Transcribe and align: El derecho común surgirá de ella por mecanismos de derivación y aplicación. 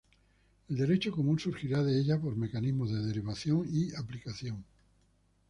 El 0.67 0.77
derecho 0.77 1.11
común 1.11 1.37
surgirá 1.37 1.83
de 1.83 1.99
ella 1.99 2.19
por 2.19 2.35
mecanismos 2.35 2.89
de 2.89 3.03
derivación 3.05 3.67
y 3.71 3.93
aplicación. 3.93 4.63